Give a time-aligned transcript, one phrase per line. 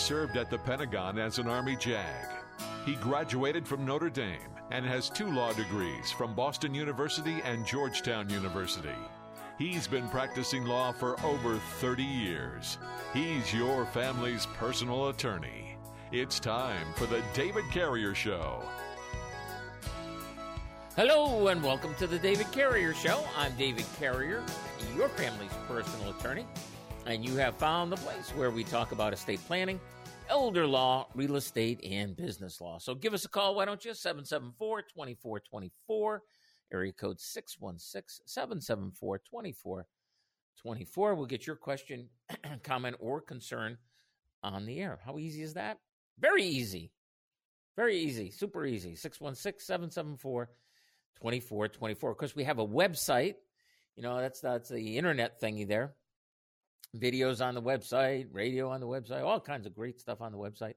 [0.00, 2.26] Served at the Pentagon as an Army JAG.
[2.86, 8.30] He graduated from Notre Dame and has two law degrees from Boston University and Georgetown
[8.30, 8.88] University.
[9.58, 12.78] He's been practicing law for over 30 years.
[13.12, 15.76] He's your family's personal attorney.
[16.12, 18.62] It's time for the David Carrier Show.
[20.96, 23.22] Hello and welcome to the David Carrier Show.
[23.36, 24.42] I'm David Carrier,
[24.96, 26.46] your family's personal attorney,
[27.10, 29.80] and you have found the place where we talk about estate planning,
[30.28, 32.78] elder law, real estate, and business law.
[32.78, 33.94] So give us a call, why don't you?
[33.94, 36.22] 774 2424,
[36.72, 41.14] area code 616 774 2424.
[41.16, 42.08] We'll get your question,
[42.62, 43.76] comment, or concern
[44.44, 45.00] on the air.
[45.04, 45.78] How easy is that?
[46.20, 46.92] Very easy.
[47.76, 48.30] Very easy.
[48.30, 48.94] Super easy.
[48.94, 50.46] 616 774
[51.16, 52.10] 2424.
[52.10, 53.34] Of course, we have a website.
[53.96, 55.94] You know, that's that's the internet thingy there.
[56.96, 60.38] Videos on the website, radio on the website, all kinds of great stuff on the
[60.38, 60.74] website.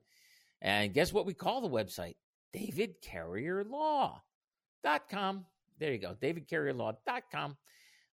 [0.62, 2.16] And guess what we call the website?
[2.56, 5.46] DavidCarrierLaw.com.
[5.80, 6.16] There you go.
[6.22, 7.58] DavidCarrierLaw.com.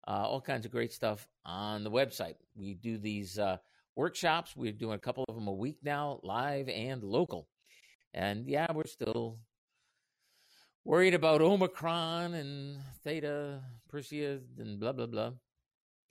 [0.07, 2.35] Uh, all kinds of great stuff on the website.
[2.55, 3.57] We do these uh,
[3.95, 4.55] workshops.
[4.55, 7.47] We're doing a couple of them a week now, live and local.
[8.13, 9.39] And yeah, we're still
[10.85, 13.61] worried about Omicron and Theta
[13.91, 15.31] Persea and blah, blah, blah.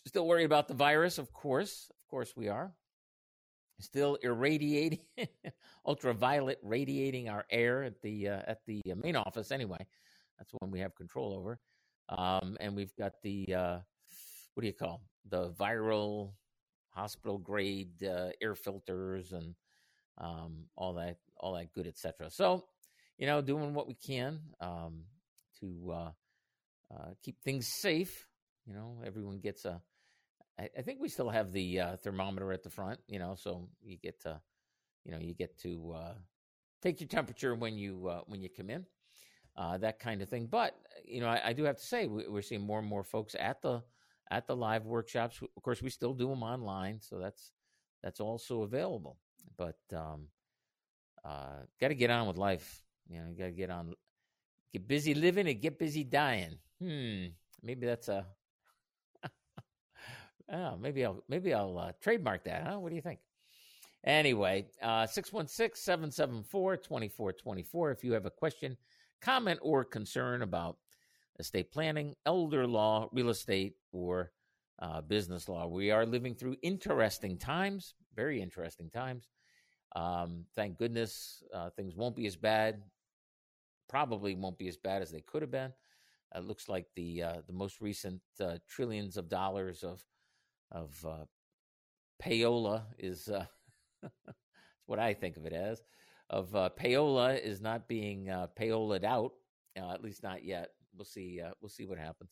[0.06, 1.88] Still worried about the virus, of course.
[1.90, 2.72] Of course, we are.
[3.80, 5.00] Still irradiating,
[5.86, 9.52] ultraviolet radiating our air at the uh, at the main office.
[9.52, 9.78] Anyway,
[10.36, 11.60] that's one we have control over.
[12.08, 13.78] Um, and we've got the uh,
[14.54, 16.32] what do you call the viral
[16.90, 19.54] hospital grade uh, air filters and
[20.16, 22.30] um, all that all that good etc.
[22.30, 22.64] So
[23.18, 25.02] you know, doing what we can um,
[25.60, 26.10] to uh,
[26.94, 28.26] uh, keep things safe.
[28.68, 29.80] You know, everyone gets a.
[30.60, 33.00] I, I think we still have the uh, thermometer at the front.
[33.08, 34.40] You know, so you get to,
[35.04, 36.14] you know, you get to uh,
[36.82, 38.84] take your temperature when you uh, when you come in,
[39.56, 40.46] uh, that kind of thing.
[40.46, 40.74] But
[41.04, 43.34] you know, I, I do have to say we, we're seeing more and more folks
[43.38, 43.82] at the
[44.30, 45.40] at the live workshops.
[45.40, 47.52] Of course, we still do them online, so that's
[48.02, 49.16] that's also available.
[49.56, 50.28] But um,
[51.24, 52.82] uh, got to get on with life.
[53.08, 53.94] You know, got to get on,
[54.72, 56.58] get busy living and get busy dying.
[56.80, 57.26] Hmm,
[57.62, 58.26] maybe that's a.
[60.52, 62.66] oh, maybe I'll maybe I'll uh, trademark that.
[62.66, 62.78] Huh?
[62.78, 63.20] What do you think?
[64.04, 67.90] Anyway, uh, 616 774 2424.
[67.90, 68.76] If you have a question,
[69.20, 70.76] comment, or concern about
[71.38, 74.32] estate planning, elder law, real estate, or
[74.80, 79.28] uh, business law, we are living through interesting times, very interesting times.
[79.96, 82.82] Um, thank goodness uh, things won't be as bad.
[83.88, 85.72] Probably won't be as bad as they could have been.
[86.34, 90.04] It looks like the uh, the most recent uh, trillions of dollars of
[90.70, 91.24] of uh,
[92.22, 93.46] payola is uh,
[94.86, 95.82] what I think of it as
[96.30, 99.32] of uh, payola is not being uh, payolaed out
[99.76, 100.70] at least not yet.
[100.96, 101.40] We'll see.
[101.60, 102.30] we'll see what happens.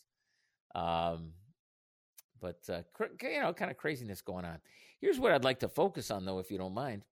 [0.74, 1.32] Um,
[2.41, 2.58] but
[2.92, 4.58] cr- you know, kind of craziness going on.
[5.00, 7.04] Here's what I'd like to focus on, though, if you don't mind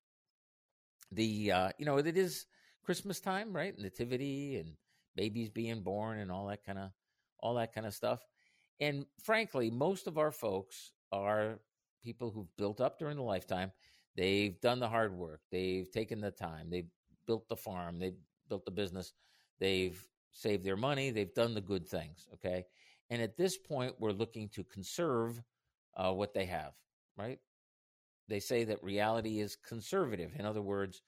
[1.15, 2.47] the uh, you know it is
[2.85, 3.79] Christmas time, right?
[3.79, 4.71] Nativity and
[5.17, 6.91] babies being born and all that kind of
[7.41, 8.21] all that kind of stuff.
[8.81, 11.61] And frankly, most of our folks are
[12.03, 13.73] people who've built up during the lifetime.
[14.17, 15.41] They've done the hard work.
[15.51, 16.71] They've taken the time.
[16.71, 16.91] They've
[17.27, 17.99] built the farm.
[17.99, 18.19] They've
[18.49, 19.13] built the business.
[19.59, 21.11] They've saved their money.
[21.11, 22.29] They've done the good things.
[22.35, 22.65] Okay.
[23.11, 25.43] And at this point, we're looking to conserve
[25.97, 26.73] uh, what they have,
[27.17, 27.39] right?
[28.29, 30.33] they say that reality is conservative.
[30.39, 31.03] In other words,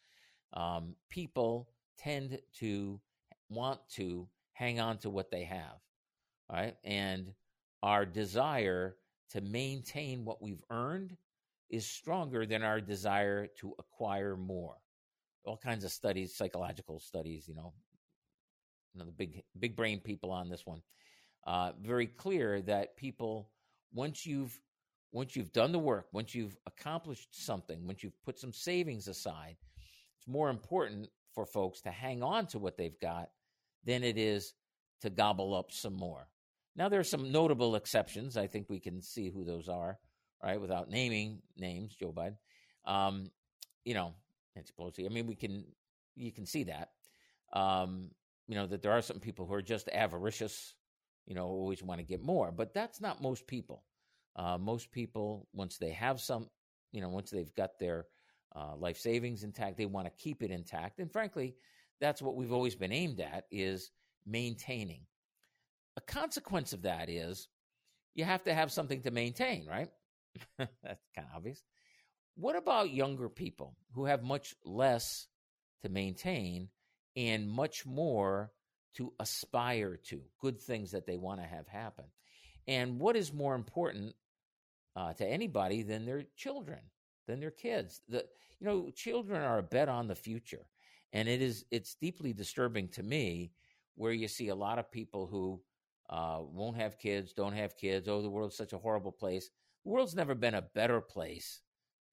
[0.52, 3.00] um, people tend to
[3.48, 5.80] want to hang on to what they have,
[6.50, 6.76] right?
[6.84, 7.32] And
[7.82, 8.96] our desire
[9.30, 11.16] to maintain what we've earned
[11.70, 14.76] is stronger than our desire to acquire more.
[15.44, 17.72] All kinds of studies, psychological studies, you know,
[18.94, 20.82] you know the big big brain people on this one.
[21.46, 23.50] Uh, very clear that people,
[23.92, 24.58] once you've
[25.12, 29.56] once you've done the work, once you've accomplished something, once you've put some savings aside,
[30.18, 33.30] it's more important for folks to hang on to what they've got
[33.84, 34.54] than it is
[35.00, 36.28] to gobble up some more.
[36.76, 38.36] Now, there are some notable exceptions.
[38.36, 39.98] I think we can see who those are,
[40.42, 40.60] right?
[40.60, 42.36] Without naming names, Joe Biden.
[42.84, 43.30] Um,
[43.84, 44.14] you know,
[44.54, 45.06] Nancy Pelosi.
[45.06, 45.64] I mean, we can,
[46.14, 46.90] you can see that.
[47.52, 48.10] Um,
[48.46, 50.74] you know, that there are some people who are just avaricious,
[51.26, 52.52] you know, always want to get more.
[52.52, 53.84] But that's not most people.
[54.36, 56.48] Uh, most people, once they have some,
[56.92, 58.06] you know, once they've got their
[58.54, 61.00] uh, life savings intact, they want to keep it intact.
[61.00, 61.56] And frankly,
[62.00, 63.90] that's what we've always been aimed at is
[64.26, 65.00] maintaining.
[65.96, 67.48] A consequence of that is
[68.14, 69.88] you have to have something to maintain, right?
[70.58, 71.62] that's kind of obvious.
[72.36, 75.26] What about younger people who have much less
[75.82, 76.68] to maintain
[77.16, 78.52] and much more
[78.94, 82.04] to aspire to, good things that they want to have happen?
[82.66, 84.14] And what is more important
[84.96, 86.80] uh, to anybody than their children,
[87.26, 88.00] than their kids?
[88.08, 88.26] The
[88.60, 90.66] you know, children are a bet on the future,
[91.12, 93.52] and it is it's deeply disturbing to me
[93.94, 95.60] where you see a lot of people who
[96.08, 98.08] uh, won't have kids, don't have kids.
[98.08, 99.50] Oh, the world's such a horrible place.
[99.84, 101.60] The world's never been a better place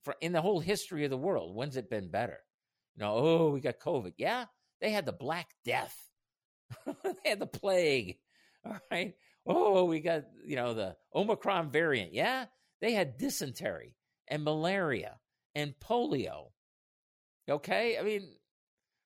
[0.03, 1.55] for in the whole history of the world.
[1.55, 2.39] When's it been better?
[2.95, 4.13] You know, oh, we got COVID.
[4.17, 4.45] Yeah,
[4.81, 5.97] they had the Black Death.
[6.85, 8.17] they had the plague.
[8.65, 9.13] All right.
[9.45, 12.13] Oh, we got, you know, the Omicron variant.
[12.13, 12.45] Yeah,
[12.81, 13.95] they had dysentery
[14.27, 15.19] and malaria
[15.55, 16.51] and polio.
[17.49, 17.97] Okay?
[17.97, 18.29] I mean,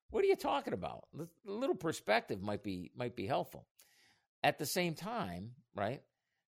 [0.10, 1.06] what are you talking about?
[1.20, 3.68] A little perspective might be might be helpful.
[4.48, 6.02] At the same time, right?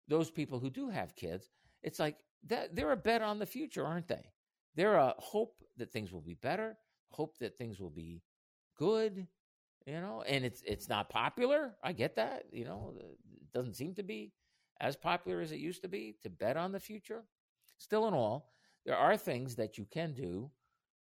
[0.08, 1.50] Those people who do have kids,
[1.82, 4.32] it's like that they're a bet on the future, aren't they?
[4.76, 6.78] They're a hope that things will be better,
[7.10, 8.22] hope that things will be
[8.78, 9.26] good,
[9.88, 11.74] you know, and it's it's not popular.
[11.84, 14.32] I get that, you know, it doesn't seem to be
[14.80, 17.24] as popular as it used to be to bet on the future.
[17.80, 18.52] Still in all,
[18.86, 20.52] there are things that you can do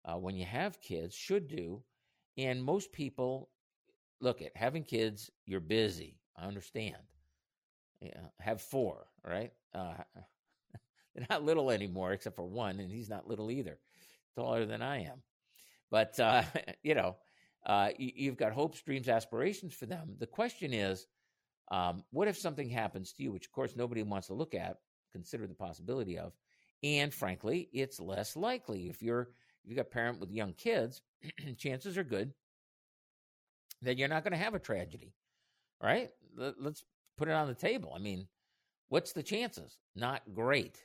[0.06, 1.84] uh, when you have kids, should do,
[2.38, 3.52] and most people
[4.20, 5.30] look at having kids.
[5.46, 6.18] You're busy.
[6.38, 6.98] I understand.
[8.02, 9.52] Yeah, have four, right?
[9.74, 9.96] Uh,
[11.16, 13.80] they're not little anymore, except for one, and he's not little either,
[14.36, 15.22] taller than I am.
[15.90, 16.44] But uh,
[16.84, 17.16] you know,
[17.66, 20.16] uh, you, have got hopes, dreams, aspirations for them.
[20.20, 21.08] The question is,
[21.70, 24.78] um, what if something happens to you, which of course nobody wants to look at,
[25.12, 26.34] consider the possibility of,
[26.84, 29.30] and frankly, it's less likely if you're
[29.64, 31.02] if you've got a parent with young kids,
[31.58, 32.32] chances are good
[33.82, 35.14] that you're not going to have a tragedy,
[35.82, 36.10] right?
[36.36, 36.84] Let's
[37.18, 37.94] put it on the table.
[37.96, 38.28] I mean,
[38.90, 39.78] what's the chances?
[39.96, 40.84] Not great.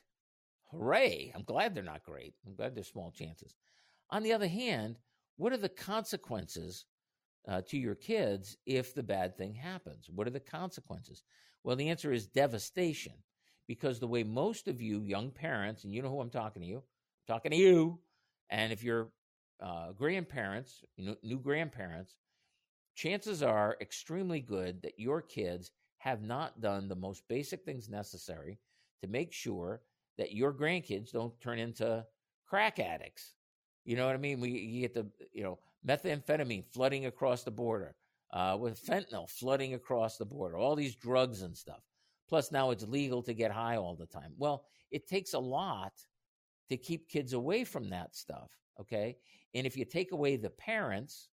[0.71, 1.31] Hooray!
[1.35, 2.33] I'm glad they're not great.
[2.45, 3.55] I'm glad they're small chances.
[4.09, 4.97] On the other hand,
[5.37, 6.85] what are the consequences
[7.47, 10.09] uh, to your kids if the bad thing happens?
[10.13, 11.23] What are the consequences?
[11.63, 13.13] Well, the answer is devastation
[13.67, 16.67] because the way most of you young parents, and you know who I'm talking to
[16.67, 17.99] you, I'm talking to you,
[18.49, 19.09] and if you're
[19.61, 22.15] uh, grandparents, new grandparents,
[22.95, 28.59] chances are extremely good that your kids have not done the most basic things necessary
[29.01, 29.81] to make sure
[30.17, 32.05] that your grandkids don't turn into
[32.45, 33.35] crack addicts.
[33.85, 34.39] You know what I mean?
[34.39, 37.95] We you get the you know methamphetamine flooding across the border,
[38.31, 41.81] uh, with fentanyl flooding across the border, all these drugs and stuff.
[42.29, 44.33] Plus, now it's legal to get high all the time.
[44.37, 45.93] Well, it takes a lot
[46.69, 48.49] to keep kids away from that stuff.
[48.79, 49.17] Okay.
[49.53, 51.29] And if you take away the parents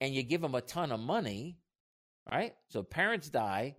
[0.00, 1.58] and you give them a ton of money,
[2.30, 2.54] right?
[2.68, 3.76] So parents die,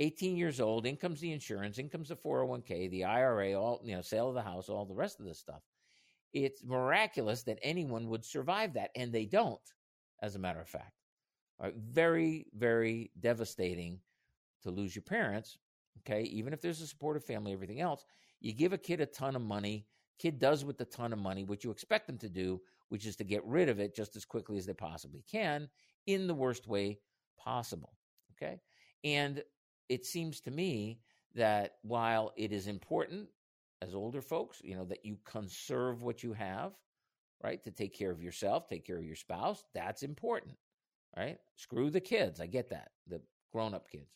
[0.00, 3.94] 18 years old, in comes the insurance, in comes the 401k, the IRA, all, you
[3.94, 5.62] know, sale of the house, all the rest of this stuff.
[6.32, 8.90] It's miraculous that anyone would survive that.
[8.94, 9.60] And they don't,
[10.22, 10.92] as a matter of fact.
[11.60, 11.74] Right?
[11.76, 13.98] Very, very devastating
[14.62, 15.58] to lose your parents
[16.00, 16.22] Okay.
[16.22, 18.04] Even if there's a supportive family, everything else,
[18.40, 19.86] you give a kid a ton of money.
[20.18, 23.16] Kid does with the ton of money what you expect them to do, which is
[23.16, 25.68] to get rid of it just as quickly as they possibly can
[26.06, 26.98] in the worst way
[27.38, 27.94] possible.
[28.36, 28.60] Okay.
[29.02, 29.42] And
[29.88, 31.00] it seems to me
[31.34, 33.28] that while it is important
[33.82, 36.72] as older folks, you know, that you conserve what you have,
[37.42, 37.62] right?
[37.64, 40.56] To take care of yourself, take care of your spouse, that's important,
[41.16, 41.38] right?
[41.56, 42.40] Screw the kids.
[42.40, 43.20] I get that, the
[43.52, 44.12] grown up kids,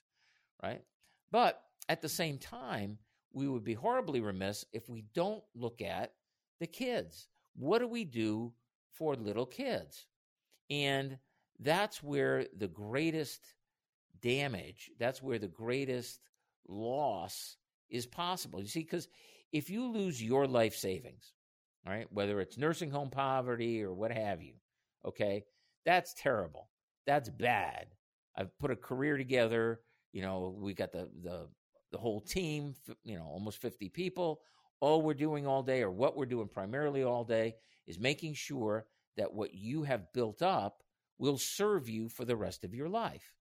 [0.63, 0.83] right?
[1.31, 2.99] But at the same time,
[3.33, 6.13] we would be horribly remiss if we don't look at
[6.61, 7.29] the kids.
[7.57, 8.53] What do we do
[8.95, 10.07] for little kids?
[10.71, 11.19] And
[11.61, 13.55] that's where the greatest
[14.21, 16.21] damage, that's where the greatest
[16.69, 17.57] loss
[17.91, 18.61] is possible.
[18.61, 19.09] You see, because
[19.53, 21.35] if you lose your life savings,
[21.87, 24.55] right, whether it's nursing home poverty or what have you,
[25.05, 25.45] okay,
[25.85, 26.69] that's terrible.
[27.07, 27.87] That's bad.
[28.37, 29.81] I've put a career together.
[30.13, 31.49] You know, we got the the
[31.93, 32.75] the whole team,
[33.05, 34.41] you know, almost 50 people.
[34.81, 37.55] All we're doing all day, or what we're doing primarily all day,
[37.87, 38.87] is making sure
[39.17, 40.83] that what you have built up
[41.19, 43.35] will serve you for the rest of your life.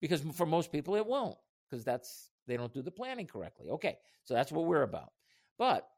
[0.00, 1.36] Because for most people, it won't,
[1.68, 3.68] because that's they don't do the planning correctly.
[3.70, 5.12] Okay, so that's what we're about.
[5.58, 5.88] But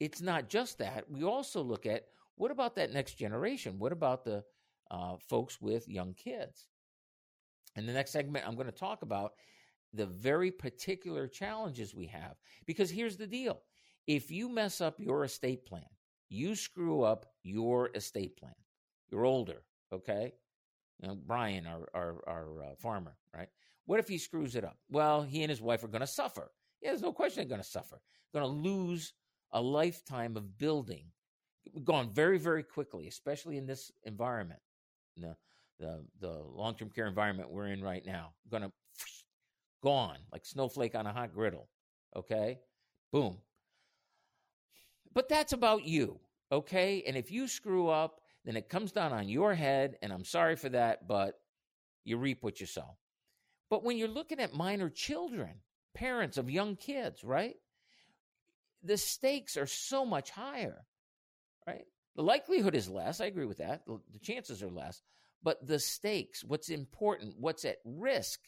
[0.00, 1.10] it's not just that.
[1.10, 2.04] We also look at
[2.36, 3.78] what about that next generation?
[3.78, 4.44] What about the
[4.90, 6.68] uh, folks with young kids?
[7.74, 9.32] In the next segment, I'm going to talk about
[9.92, 12.36] the very particular challenges we have.
[12.66, 13.60] Because here's the deal
[14.06, 15.84] if you mess up your estate plan,
[16.28, 18.54] you screw up your estate plan.
[19.10, 20.32] You're older, okay?
[21.00, 23.48] You know, Brian, our, our, our uh, farmer, right?
[23.86, 24.76] What if he screws it up?
[24.90, 26.50] Well, he and his wife are going to suffer.
[26.82, 28.00] Yeah, there's no question they're going to suffer.
[28.32, 29.14] Going to lose
[29.52, 31.06] a lifetime of building,
[31.84, 34.60] gone very, very quickly, especially in this environment,
[35.16, 35.36] the
[35.80, 38.32] the, the long term care environment we're in right now.
[38.50, 38.72] Going to
[39.82, 41.68] gone like snowflake on a hot griddle.
[42.16, 42.58] Okay,
[43.12, 43.38] boom.
[45.18, 46.20] But that's about you.
[46.52, 50.22] Okay, and if you screw up, then it comes down on your head, and I'm
[50.22, 51.34] sorry for that, but
[52.04, 52.96] you reap what you sow.
[53.68, 55.54] But when you're looking at minor children,
[55.92, 57.56] parents of young kids, right?
[58.84, 60.84] The stakes are so much higher,
[61.66, 61.86] right?
[62.14, 63.20] The likelihood is less.
[63.20, 63.82] I agree with that.
[63.88, 65.02] The chances are less.
[65.42, 68.38] But the stakes, what's important, what's at risk,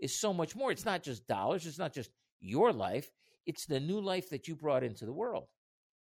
[0.00, 0.72] is so much more.
[0.72, 3.12] It's not just dollars, it's not just your life,
[3.46, 5.46] it's the new life that you brought into the world.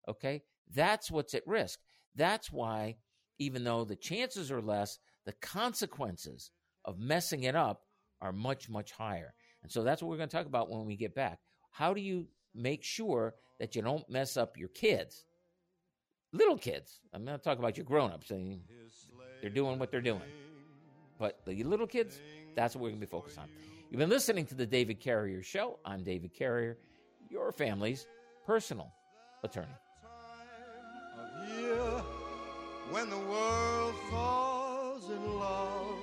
[0.08, 0.42] Okay?
[0.74, 1.80] That's what's at risk.
[2.14, 2.96] That's why,
[3.38, 6.50] even though the chances are less, the consequences
[6.84, 7.82] of messing it up
[8.20, 9.34] are much, much higher.
[9.62, 11.38] And so that's what we're going to talk about when we get back.
[11.70, 15.24] How do you make sure that you don't mess up your kids?
[16.32, 17.00] Little kids.
[17.12, 18.28] I'm not talking about your grown ups.
[19.40, 20.22] They're doing what they're doing.
[21.18, 22.20] But the little kids,
[22.54, 23.48] that's what we're going to be focused on.
[23.90, 25.78] You've been listening to the David Carrier Show.
[25.84, 26.78] I'm David Carrier,
[27.28, 28.06] your family's
[28.46, 28.90] personal
[29.44, 29.68] attorney.
[32.92, 35.96] When the world falls in love,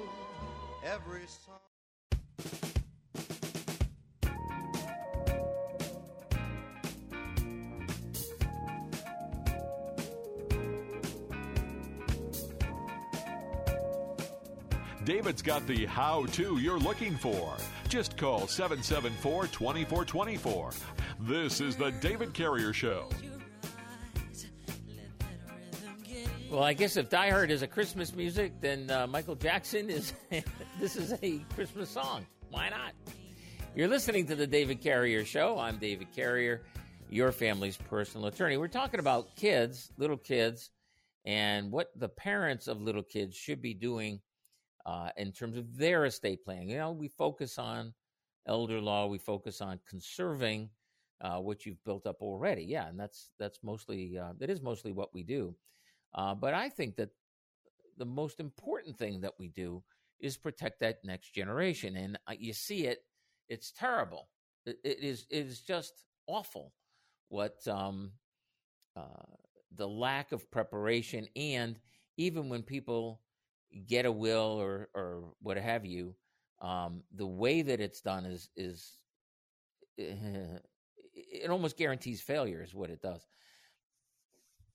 [0.84, 1.27] every
[15.03, 17.55] David's got the how to you're looking for.
[17.88, 20.72] Just call 774 2424.
[21.19, 23.08] This is the David Carrier Show.
[26.50, 30.13] Well, I guess if Die Hard is a Christmas music, then uh, Michael Jackson is.
[30.79, 32.25] this is a Christmas song.
[32.50, 32.94] Why not?
[33.75, 35.60] You're listening to the David Carrier Show.
[35.60, 36.63] I'm David Carrier,
[37.08, 38.58] your family's personal attorney.
[38.58, 40.72] We're talking about kids, little kids,
[41.24, 44.20] and what the parents of little kids should be doing
[44.88, 46.72] uh, in terms of their estate planning.
[46.72, 47.94] You know, we focus on
[48.48, 50.72] elder law, we focus on conserving
[51.22, 52.63] uh, what you've built up already.
[52.63, 55.56] Yeah, and that's that's mostly uh, that is mostly what we do.
[56.13, 57.10] Uh, but I think that
[57.98, 59.84] the most important thing that we do
[60.20, 63.04] is protect that next generation, and uh, you see it.
[63.48, 64.30] It's terrible.
[64.66, 65.25] it, it is.
[65.30, 66.74] It is just awful.
[67.30, 68.12] What um,
[68.96, 69.36] uh,
[69.75, 71.80] the lack of preparation, and
[72.18, 73.22] even when people
[73.88, 76.16] get a will or or what have you,
[76.62, 79.00] um, the way that it's done is is
[79.98, 83.28] it almost guarantees failure is what it does.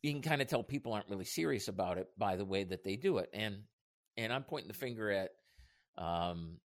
[0.04, 2.84] You can kind of tell people aren't really serious about it by the way that
[2.84, 3.62] they do it, and
[4.18, 5.30] and I'm pointing the finger at,
[5.96, 6.58] um,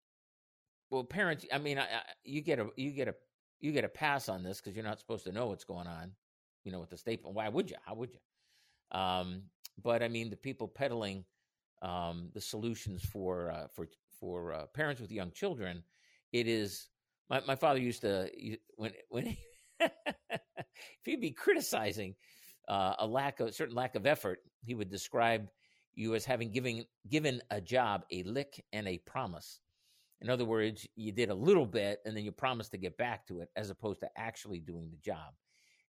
[0.92, 1.46] well, parents.
[1.54, 3.16] I mean, I, I, you get a you get a
[3.62, 6.12] you get a pass on this because you're not supposed to know what's going on,
[6.66, 7.22] you know, with the state.
[7.24, 7.78] Why would you?
[7.86, 9.00] How would you?
[9.00, 9.44] Um,
[9.82, 11.24] but I mean, the people peddling
[11.82, 13.88] um, the solutions for uh, for
[14.20, 15.82] for uh, parents with young children.
[16.34, 16.90] It is
[17.30, 18.30] my my father used to
[18.76, 19.40] when when he,
[19.80, 19.92] if
[21.06, 22.16] he'd be criticizing
[22.70, 25.50] uh, a lack of certain lack of effort, he would describe
[25.96, 29.60] you as having given given a job a lick and a promise.
[30.22, 33.26] In other words, you did a little bit and then you promised to get back
[33.28, 35.34] to it, as opposed to actually doing the job.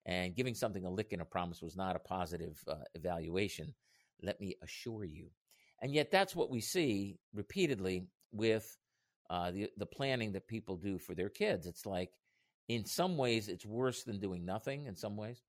[0.07, 3.75] And giving something a lick and a promise was not a positive uh, evaluation.
[4.23, 5.31] Let me assure you.
[5.83, 8.79] And yet, that's what we see repeatedly with
[9.31, 11.67] uh, the the planning that people do for their kids.
[11.67, 12.11] It's like,
[12.69, 14.87] in some ways, it's worse than doing nothing.
[14.87, 15.43] In some ways,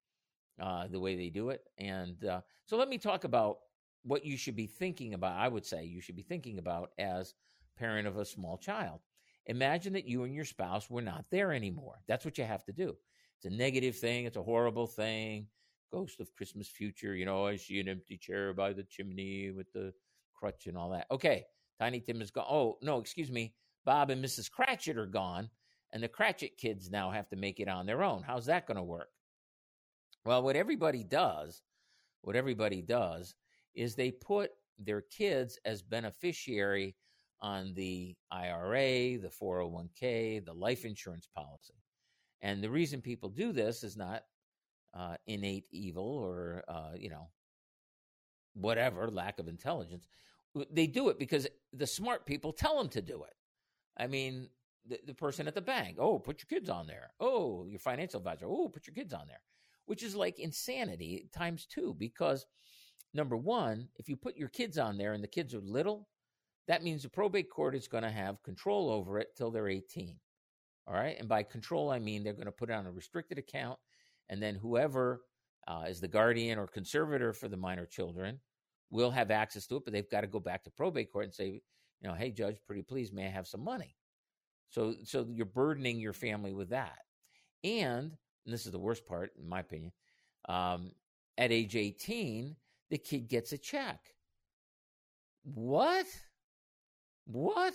[0.61, 1.63] uh, the way they do it.
[1.77, 3.57] And uh, so, let me talk about
[4.03, 5.37] what you should be thinking about.
[5.37, 7.33] I would say you should be thinking about as
[7.77, 8.99] parent of a small child.
[9.45, 12.01] Imagine that you and your spouse were not there anymore.
[12.07, 12.95] That's what you have to do.
[13.37, 14.25] It's a negative thing.
[14.25, 15.47] It's a horrible thing.
[15.91, 17.15] Ghost of Christmas future.
[17.15, 19.93] You know, I see an empty chair by the chimney with the
[20.35, 21.07] crutch and all that.
[21.09, 21.45] Okay,
[21.79, 22.45] Tiny Tim is gone.
[22.49, 23.53] Oh, no, excuse me.
[23.85, 24.51] Bob and Mrs.
[24.51, 25.49] Cratchit are gone,
[25.93, 28.21] and the Cratchit kids now have to make it on their own.
[28.21, 29.09] How's that going to work?
[30.25, 31.61] Well, what everybody does,
[32.21, 33.35] what everybody does
[33.73, 36.95] is they put their kids as beneficiary
[37.41, 41.75] on the IRA, the 401k, the life insurance policy.
[42.41, 44.23] And the reason people do this is not
[44.93, 47.29] uh, innate evil or, uh, you know,
[48.53, 50.07] whatever, lack of intelligence.
[50.71, 53.33] They do it because the smart people tell them to do it.
[53.97, 54.49] I mean,
[54.87, 57.11] the, the person at the bank, oh, put your kids on there.
[57.19, 59.41] Oh, your financial advisor, oh, put your kids on there,
[59.89, 62.45] which is like insanity times two because
[63.15, 66.07] number one, if you put your kids on there and the kids are little,
[66.67, 70.15] that means the probate court is going to have control over it till they're 18.
[70.85, 71.15] All right.
[71.17, 73.79] And by control, I mean they're going to put it on a restricted account.
[74.29, 75.21] And then whoever
[75.67, 78.39] uh, is the guardian or conservator for the minor children
[78.91, 81.33] will have access to it, but they've got to go back to probate court and
[81.33, 81.63] say,
[81.99, 83.95] you know, hey, judge, pretty please, may I have some money?
[84.69, 86.99] So, so you're burdening your family with that.
[87.63, 88.15] And,
[88.45, 89.91] and this is the worst part, in my opinion,
[90.47, 90.91] um,
[91.37, 92.55] at age 18,
[92.89, 93.99] the kid gets a check.
[95.43, 96.05] What?
[97.25, 97.73] What?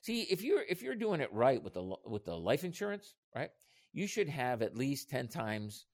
[0.00, 3.50] See, if you're if you're doing it right with the with the life insurance, right?
[3.92, 5.86] You should have at least 10 times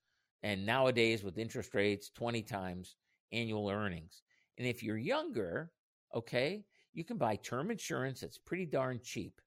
[0.42, 2.96] and nowadays with interest rates 20 times
[3.32, 4.22] annual earnings.
[4.58, 5.72] And if you're younger,
[6.14, 9.40] okay, you can buy term insurance that's pretty darn cheap.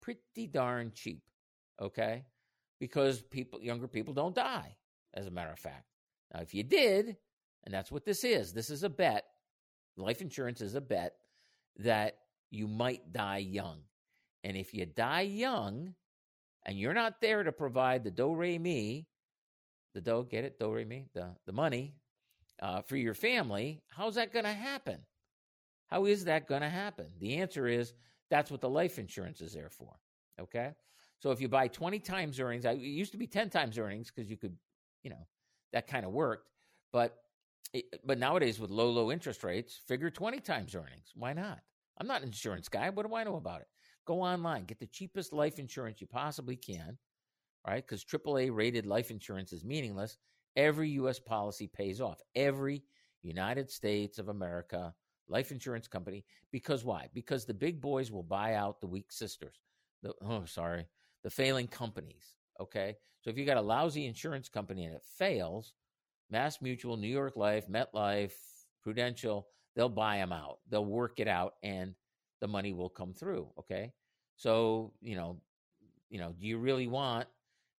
[0.00, 1.22] Pretty darn cheap,
[1.80, 2.24] okay?
[2.78, 4.76] Because people younger people don't die
[5.14, 5.86] as a matter of fact.
[6.32, 7.16] Now if you did,
[7.64, 9.24] and that's what this is, this is a bet.
[9.96, 11.14] Life insurance is a bet
[11.78, 12.18] that
[12.50, 13.80] you might die young.
[14.44, 15.94] And if you die young
[16.64, 19.06] and you're not there to provide the do re mi,
[19.94, 21.94] the do get it do re mi the the money
[22.60, 24.98] uh, for your family, how's that going to happen?
[25.88, 27.06] How is that going to happen?
[27.18, 27.94] The answer is
[28.30, 29.94] that's what the life insurance is there for.
[30.40, 30.72] Okay,
[31.18, 34.30] so if you buy twenty times earnings, it used to be ten times earnings because
[34.30, 34.56] you could,
[35.02, 35.26] you know,
[35.72, 36.48] that kind of worked,
[36.92, 37.16] but
[38.04, 41.12] but nowadays with low low interest rates, figure twenty times earnings.
[41.14, 41.60] Why not?
[41.98, 42.90] I'm not an insurance guy.
[42.90, 43.68] What do I know about it?
[44.06, 46.96] Go online, get the cheapest life insurance you possibly can,
[47.66, 47.84] right?
[47.84, 50.16] Because AAA rated life insurance is meaningless.
[50.54, 51.18] Every U.S.
[51.18, 52.20] policy pays off.
[52.34, 52.82] Every
[53.22, 54.94] United States of America
[55.28, 56.24] life insurance company.
[56.52, 57.08] Because why?
[57.12, 59.56] Because the big boys will buy out the weak sisters.
[60.02, 60.86] The, oh, sorry,
[61.26, 62.36] the failing companies.
[62.60, 62.94] Okay.
[63.20, 65.74] So if you got a lousy insurance company and it fails,
[66.30, 68.30] Mass Mutual, New York Life, MetLife,
[68.80, 70.58] Prudential, they'll buy them out.
[70.70, 71.96] They'll work it out and
[72.40, 73.48] the money will come through.
[73.58, 73.92] Okay.
[74.36, 75.40] So, you know,
[76.10, 77.26] you know, do you really want,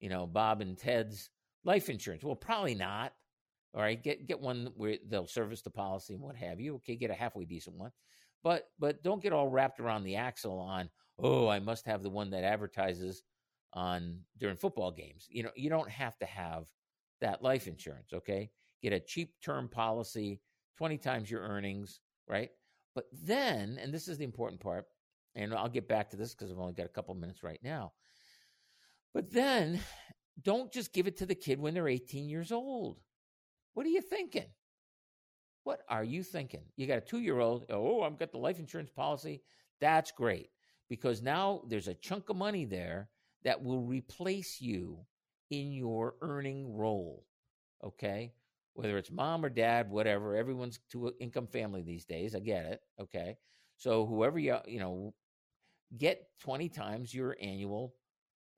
[0.01, 1.31] you know, Bob and Ted's
[1.65, 2.25] life insurance?
[2.25, 3.13] Well, probably not.
[3.77, 4.03] All right.
[4.03, 6.75] Get get one where they'll service the policy and what have you.
[6.77, 7.93] Okay, get a halfway decent one.
[8.43, 12.11] But but don't get all wrapped around the axle on, oh, I must have the
[12.11, 13.23] one that advertises
[13.73, 15.27] on during football games.
[15.29, 16.65] You know, you don't have to have
[17.21, 18.51] that life insurance, okay?
[18.83, 20.41] Get a cheap term policy
[20.79, 22.51] 20 times your earnings, right?
[22.95, 24.87] But then, and this is the important part,
[25.35, 27.93] and I'll get back to this because I've only got a couple minutes right now.
[29.13, 29.81] But then,
[30.43, 32.99] don't just give it to the kid when they're 18 years old.
[33.75, 34.47] What are you thinking?
[35.65, 36.63] What are you thinking?
[36.77, 39.43] You got a two year old, oh, I've got the life insurance policy.
[39.81, 40.49] That's great
[40.89, 43.09] because now there's a chunk of money there
[43.45, 44.99] that will replace you
[45.51, 47.25] in your earning role.
[47.85, 48.33] Okay
[48.77, 50.37] whether it's mom or dad, whatever.
[50.37, 52.35] Everyone's to an income family these days.
[52.35, 52.81] I get it.
[53.01, 53.39] Okay.
[53.79, 55.15] So whoever you, you know,
[55.97, 57.95] get 20 times your annual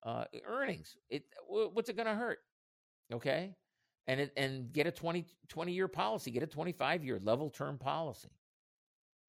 [0.04, 0.96] uh, earnings.
[1.08, 2.38] It, what's it going to hurt?
[3.12, 3.54] Okay.
[4.08, 7.78] And it, and get a 20, 20 year policy, get a 25 year level term
[7.78, 8.30] policy.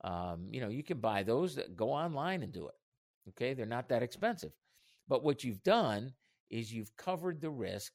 [0.04, 2.76] Um, you know, you can buy those that go online and do it.
[3.30, 3.54] Okay.
[3.54, 4.54] They're not that expensive.
[5.10, 6.14] But what you've done
[6.50, 7.92] is you've covered the risk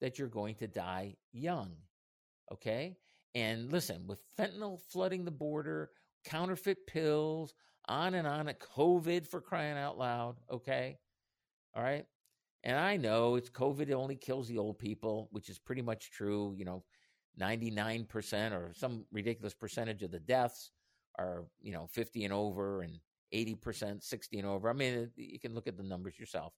[0.00, 1.72] that you're going to die young.
[2.52, 2.96] Okay.
[3.34, 5.90] And listen, with fentanyl flooding the border,
[6.24, 7.54] counterfeit pills,
[7.88, 10.36] on and on, COVID for crying out loud.
[10.50, 10.98] Okay.
[11.74, 12.04] All right.
[12.64, 16.54] And I know it's COVID only kills the old people, which is pretty much true.
[16.56, 16.84] You know,
[17.40, 20.70] 99% or some ridiculous percentage of the deaths
[21.18, 22.98] are, you know, 50 and over and
[23.34, 24.70] 80%, 60 and over.
[24.70, 26.52] I mean, you can look at the numbers yourself.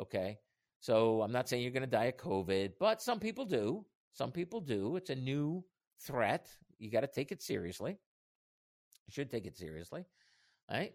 [0.00, 0.38] Okay.
[0.80, 3.84] So I'm not saying you're going to die of COVID, but some people do.
[4.12, 4.96] Some people do.
[4.96, 5.64] It's a new
[6.00, 6.48] threat.
[6.78, 7.98] You got to take it seriously.
[9.06, 10.04] You should take it seriously,
[10.70, 10.94] right?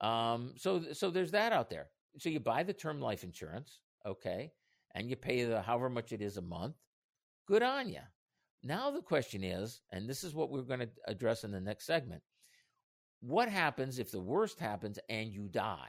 [0.00, 1.88] Um, so, so there's that out there.
[2.18, 4.52] So you buy the term life insurance, okay,
[4.94, 6.76] and you pay the however much it is a month.
[7.46, 8.00] Good on you.
[8.62, 11.86] Now the question is, and this is what we're going to address in the next
[11.86, 12.22] segment.
[13.26, 15.88] What happens if the worst happens and you die?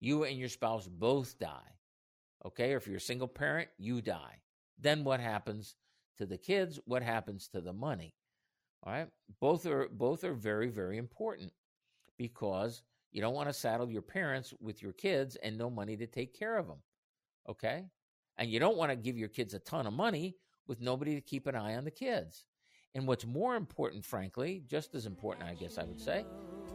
[0.00, 1.76] You and your spouse both die.
[2.46, 4.40] Okay, or if you're a single parent, you die.
[4.80, 5.76] Then what happens
[6.16, 8.14] to the kids, what happens to the money?
[8.84, 9.08] All right,
[9.38, 11.52] both are both are very very important
[12.16, 12.82] because
[13.12, 16.36] you don't want to saddle your parents with your kids and no money to take
[16.36, 16.78] care of them.
[17.50, 17.84] Okay,
[18.38, 21.20] and you don't want to give your kids a ton of money with nobody to
[21.20, 22.46] keep an eye on the kids.
[22.94, 26.24] And what's more important, frankly, just as important, I guess I would say,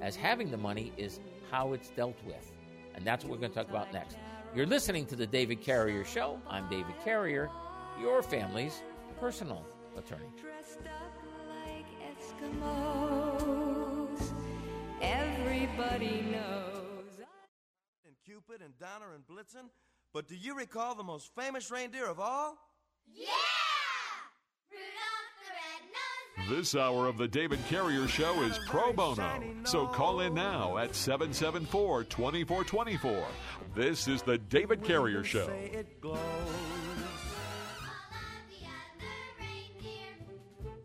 [0.01, 1.19] as having the money is
[1.51, 2.51] how it's dealt with.
[2.95, 4.17] And that's what we're going to talk about next.
[4.55, 6.39] You're listening to the David Carrier Show.
[6.49, 7.49] I'm David Carrier,
[8.01, 8.81] your family's
[9.19, 9.65] personal
[9.97, 10.27] attorney.
[15.01, 17.19] Everybody knows.
[18.05, 19.69] And Cupid and Donner and Blitzen.
[20.13, 22.57] But do you recall the most famous reindeer of all?
[23.13, 23.27] Yeah!
[24.71, 25.16] Rudolph the red-nosed
[26.49, 29.43] This hour of the David Carrier Show is pro bono.
[29.65, 33.25] So call in now at 774 2424.
[33.75, 35.45] This is the David Carrier Show.
[35.45, 36.17] Say it glows.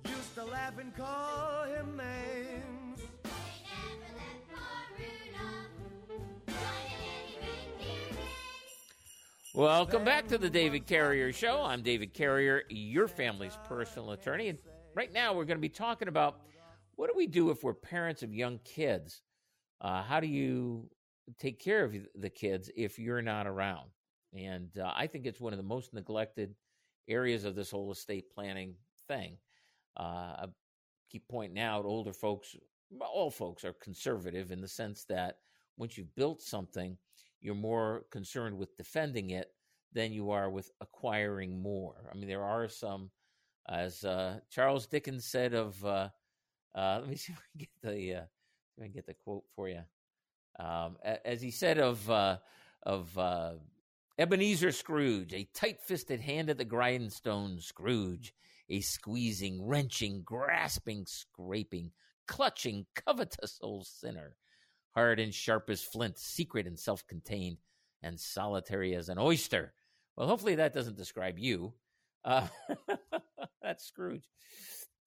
[0.04, 3.02] Used to laugh and call him names.
[9.54, 11.62] Welcome back to the David Carrier Show.
[11.62, 14.48] I'm David Carrier, your family's personal attorney.
[14.48, 14.58] And
[14.94, 16.40] right now, we're going to be talking about
[16.96, 19.22] what do we do if we're parents of young kids?
[19.80, 20.88] Uh, how do you
[21.38, 23.90] take care of the kids if you're not around?
[24.34, 26.54] And uh, I think it's one of the most neglected
[27.08, 28.74] areas of this whole estate planning
[29.08, 29.36] thing.
[29.98, 30.46] Uh, I
[31.10, 32.56] keep pointing out older folks,
[33.00, 35.38] all folks are conservative in the sense that
[35.76, 36.96] once you've built something,
[37.40, 39.52] you're more concerned with defending it
[39.92, 42.08] than you are with acquiring more.
[42.10, 43.10] I mean, there are some,
[43.68, 46.08] as uh, Charles Dickens said of, uh,
[46.74, 48.24] uh, let me see if I can get the, uh,
[48.78, 49.80] if get the quote for you.
[50.58, 52.36] Um, as he said of uh,
[52.82, 53.52] of uh,
[54.18, 58.34] Ebenezer Scrooge, a tight-fisted hand at the grindstone Scrooge,
[58.68, 61.90] a squeezing, wrenching, grasping, scraping,
[62.26, 64.36] clutching, covetous old sinner
[64.92, 67.58] hard and sharp as flint, secret and self contained,
[68.02, 69.72] and solitary as an oyster.
[70.16, 71.72] Well, hopefully that doesn't describe you.
[72.24, 72.46] Uh,
[73.62, 74.28] that's Scrooge.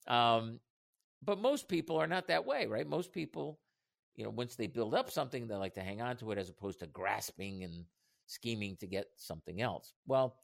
[0.07, 0.59] Um,
[1.23, 2.87] but most people are not that way, right?
[2.87, 3.59] Most people,
[4.15, 6.49] you know, once they build up something, they like to hang on to it as
[6.49, 7.85] opposed to grasping and
[8.27, 9.93] scheming to get something else.
[10.07, 10.35] Well,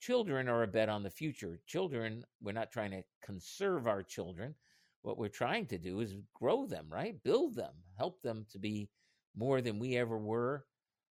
[0.00, 1.60] children are a bet on the future.
[1.66, 4.54] Children, we're not trying to conserve our children
[5.02, 7.22] what we're trying to do is grow them, right?
[7.22, 8.88] Build them, help them to be
[9.36, 10.64] more than we ever were,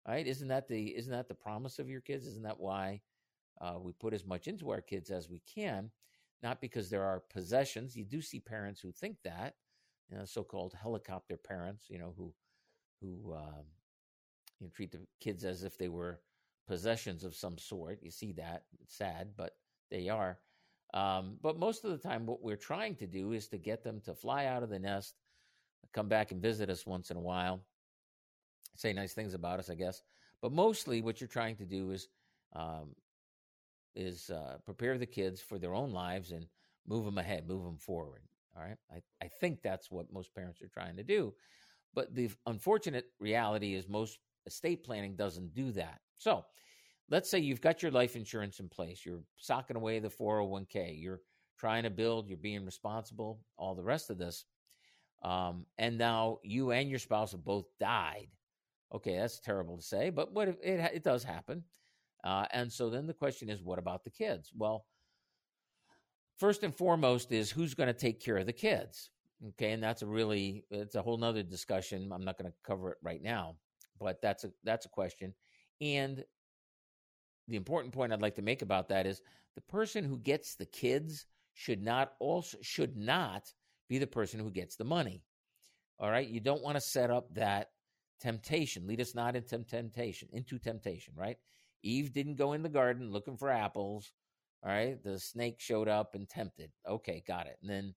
[0.08, 0.26] right?
[0.26, 2.26] Isn't that the isn't that the promise of your kids?
[2.26, 3.02] Isn't that why
[3.60, 5.92] uh, we put as much into our kids as we can?
[6.44, 7.96] Not because there are possessions.
[7.96, 9.56] You do see parents who think that,
[10.10, 12.34] you know, so-called helicopter parents, you know, who
[13.02, 13.66] who um,
[14.60, 16.20] you know, treat the kids as if they were
[16.68, 18.00] possessions of some sort.
[18.02, 18.64] You see that.
[18.82, 19.56] It's sad, but
[19.90, 20.40] they are.
[20.94, 24.02] Um, but most of the time, what we're trying to do is to get them
[24.02, 25.16] to fly out of the nest,
[25.94, 27.62] come back and visit us once in a while,
[28.76, 30.02] say nice things about us, I guess.
[30.42, 32.08] But mostly, what you're trying to do is
[32.54, 32.96] um,
[33.96, 36.46] is uh, prepare the kids for their own lives and
[36.88, 38.22] move them ahead, move them forward.
[38.56, 41.34] All right, I, I think that's what most parents are trying to do.
[41.94, 46.00] But the unfortunate reality is most estate planning doesn't do that.
[46.18, 46.46] So
[47.10, 51.22] let's say you've got your life insurance in place, you're socking away the 401k, you're
[51.58, 54.46] trying to build, you're being responsible, all the rest of this.
[55.24, 58.28] Um, and now you and your spouse have both died.
[58.94, 61.64] Okay, that's terrible to say, but what if it, it does happen?
[62.24, 64.52] Uh, and so then the question is, what about the kids?
[64.56, 64.86] Well,
[66.38, 69.10] first and foremost is who's going to take care of the kids?
[69.50, 72.12] Okay, and that's a really it's a whole nother discussion.
[72.14, 73.56] I'm not going to cover it right now,
[74.00, 75.34] but that's a that's a question.
[75.80, 76.24] And
[77.48, 79.22] the important point I'd like to make about that is
[79.56, 83.52] the person who gets the kids should not also should not
[83.90, 85.24] be the person who gets the money.
[86.00, 87.70] All right, you don't want to set up that
[88.20, 88.88] temptation.
[88.88, 91.38] Lead us not into temptation, into temptation, right?
[91.84, 94.12] Eve didn't go in the garden looking for apples.
[94.64, 96.72] All right, the snake showed up and tempted.
[96.88, 97.58] Okay, got it.
[97.62, 97.96] And then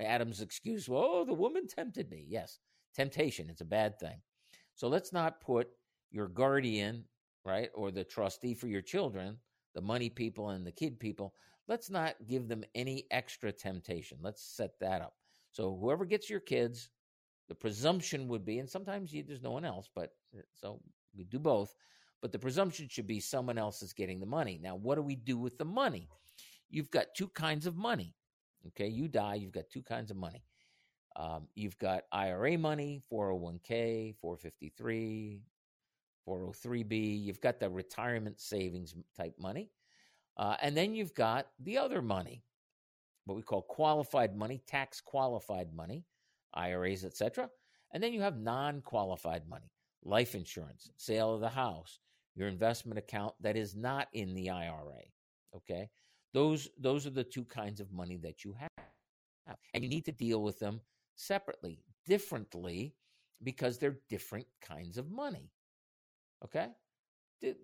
[0.00, 2.24] Adam's excuse, well, oh, the woman tempted me.
[2.28, 2.58] Yes,
[2.94, 4.20] temptation, it's a bad thing.
[4.74, 5.68] So let's not put
[6.10, 7.04] your guardian
[7.44, 7.70] right?
[7.74, 9.38] Or the trustee for your children,
[9.74, 11.34] the money people and the kid people,
[11.68, 14.18] let's not give them any extra temptation.
[14.22, 15.14] Let's set that up.
[15.52, 16.90] So whoever gets your kids,
[17.48, 20.80] the presumption would be, and sometimes you, there's no one else, but eh, so
[21.16, 21.74] we do both.
[22.22, 24.58] But the presumption should be someone else is getting the money.
[24.62, 26.08] Now, what do we do with the money?
[26.68, 28.14] You've got two kinds of money.
[28.68, 30.44] Okay, you die, you've got two kinds of money.
[31.16, 35.42] Um, you've got IRA money, 401k, 453,
[36.28, 37.24] 403b.
[37.24, 39.70] You've got the retirement savings type money.
[40.36, 42.42] Uh, and then you've got the other money.
[43.24, 46.04] what we call qualified money, tax qualified money,
[46.54, 47.48] IRAs, etc.
[47.92, 49.70] And then you have non qualified money,
[50.04, 51.98] life insurance, sale of the house,
[52.40, 55.04] your investment account that is not in the IRA.
[55.54, 55.90] Okay.
[56.32, 59.56] Those, those are the two kinds of money that you have.
[59.74, 60.80] And you need to deal with them
[61.16, 62.94] separately, differently,
[63.42, 65.50] because they're different kinds of money.
[66.42, 66.68] Okay?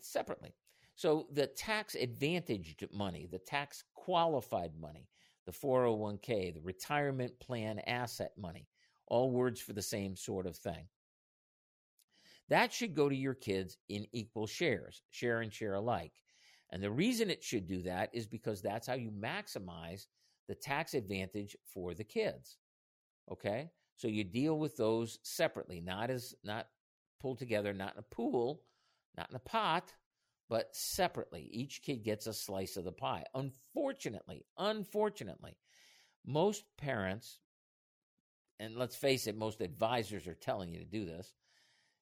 [0.03, 0.53] Separately.
[0.95, 5.09] So the tax advantaged money, the tax qualified money,
[5.47, 8.69] the 401k, the retirement plan asset money,
[9.07, 10.87] all words for the same sort of thing.
[12.49, 16.13] That should go to your kids in equal shares, share and share alike.
[16.71, 20.07] And the reason it should do that is because that's how you maximize
[20.49, 22.59] the tax advantage for the kids.
[23.31, 23.71] Okay?
[23.97, 26.69] So you deal with those separately, not as not
[27.21, 28.63] pulled together, not in a pool,
[29.17, 29.93] not in a pot,
[30.49, 31.49] but separately.
[31.51, 33.25] Each kid gets a slice of the pie.
[33.35, 35.57] Unfortunately, unfortunately,
[36.25, 37.41] most parents,
[38.61, 41.33] and let's face it, most advisors are telling you to do this,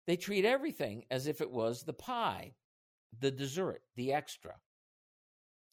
[0.07, 2.55] they treat everything as if it was the pie,
[3.21, 4.55] the dessert, the extra,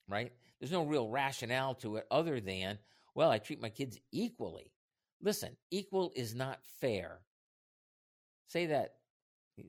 [0.08, 0.32] right?
[0.60, 2.78] There's no real rationale to it other than,
[3.16, 4.72] well, I treat my kids equally.
[5.22, 7.20] Listen, equal is not fair.
[8.48, 8.96] Say that.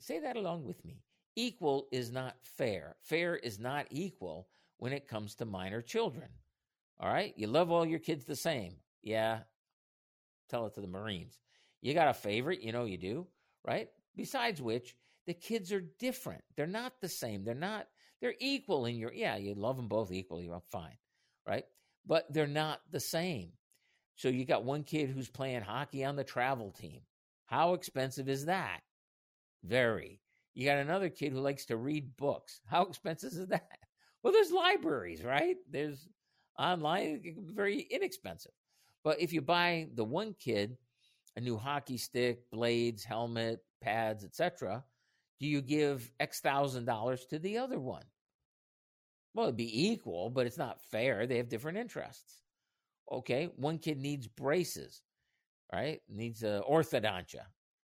[0.01, 1.03] Say that along with me.
[1.37, 2.97] Equal is not fair.
[3.03, 4.49] Fair is not equal
[4.79, 6.29] when it comes to minor children.
[7.01, 7.35] All right?
[7.37, 8.77] You love all your kids the same.
[9.03, 9.41] Yeah.
[10.49, 11.39] Tell it to the Marines.
[11.81, 13.27] You got a favorite, you know you do,
[13.65, 13.89] right?
[14.17, 14.95] Besides which,
[15.27, 16.43] the kids are different.
[16.57, 17.45] They're not the same.
[17.45, 17.87] They're not,
[18.21, 20.49] they're equal in your, yeah, you love them both equally.
[20.49, 20.97] Well, fine,
[21.47, 21.65] right?
[22.07, 23.53] But they're not the same.
[24.17, 27.01] So you got one kid who's playing hockey on the travel team.
[27.47, 28.81] How expensive is that?
[29.65, 30.21] Very.
[30.55, 32.61] You got another kid who likes to read books.
[32.67, 33.67] How expensive is that?
[34.23, 35.57] Well, there's libraries, right?
[35.69, 36.07] There's
[36.57, 37.23] online,
[37.53, 38.53] very inexpensive.
[39.03, 40.77] But if you buy the one kid
[41.37, 44.85] a new hockey stick, blades, helmet, pads, etc.,
[45.41, 48.05] do you give X thousand dollars to the other one?
[49.35, 51.27] Well, it'd be equal, but it's not fair.
[51.27, 52.43] They have different interests.
[53.11, 55.03] Okay, one kid needs braces,
[55.73, 56.01] right?
[56.09, 57.43] Needs orthodontia.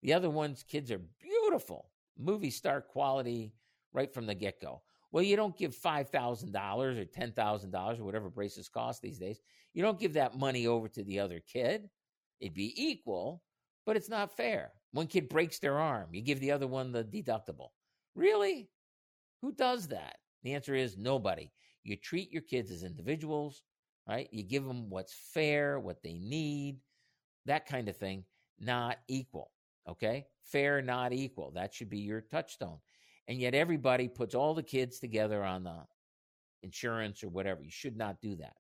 [0.03, 3.53] The other one's kids are beautiful, movie star quality
[3.93, 4.83] right from the get go.
[5.11, 9.03] Well, you don't give five thousand dollars or ten thousand dollars or whatever braces cost
[9.03, 9.41] these days.
[9.75, 11.91] You don't give that money over to the other kid.
[12.43, 13.43] It'd be equal,
[13.87, 14.73] but it's not fair.
[14.93, 17.69] One kid breaks their arm, you give the other one the deductible.
[18.15, 18.69] Really?
[19.41, 20.17] Who does that?
[20.43, 21.51] The answer is nobody.
[21.83, 23.63] You treat your kids as individuals
[24.09, 24.29] right?
[24.33, 26.79] You give them what's fair, what they need,
[27.47, 28.25] that kind of thing,
[28.59, 29.51] not equal.
[29.89, 30.27] Okay?
[30.45, 31.53] Fair, not equal.
[31.53, 32.79] That should be your touchstone.
[33.29, 35.79] And yet everybody puts all the kids together on the
[36.63, 37.63] insurance or whatever.
[37.63, 38.57] You should not do that.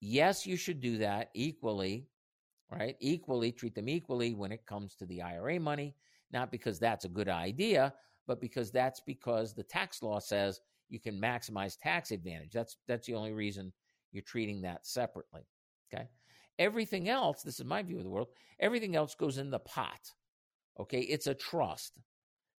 [0.00, 2.06] Yes, you should do that equally,
[2.70, 2.96] right?
[3.00, 5.94] Equally, treat them equally when it comes to the IRA money,
[6.32, 7.92] not because that's a good idea,
[8.26, 12.52] but because that's because the tax law says you can maximize tax advantage.
[12.52, 13.72] That's that's the only reason
[14.12, 15.46] you're treating that separately.
[15.92, 16.08] Okay.
[16.58, 18.28] Everything else, this is my view of the world,
[18.60, 20.10] everything else goes in the pot.
[20.78, 21.00] Okay.
[21.00, 21.92] It's a trust.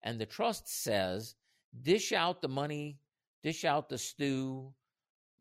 [0.02, 1.34] And the trust says
[1.82, 2.98] dish out the money,
[3.42, 4.72] dish out the stew,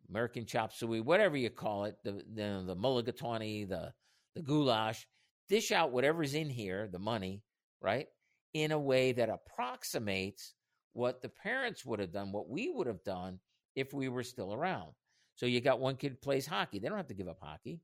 [0.10, 3.93] American chop suey, whatever you call it, the the, the mulligatawny, the
[4.36, 5.08] the goulash,
[5.50, 7.41] dish out whatever's in here, the money,
[7.82, 8.08] right,
[8.54, 10.54] in a way that approximates
[10.93, 13.39] what the parents would have done, what we would have done
[13.76, 14.91] if we were still around.
[15.36, 16.80] So you got one kid plays hockey.
[16.80, 17.82] They don't have to give up hockey.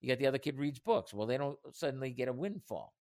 [0.00, 1.12] You got the other kid reads books.
[1.12, 2.94] Well, they don't suddenly get a windfall.